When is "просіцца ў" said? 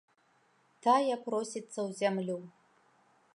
1.25-1.89